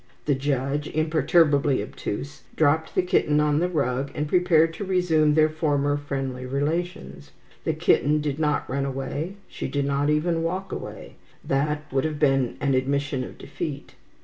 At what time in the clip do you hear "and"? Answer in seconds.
4.15-4.27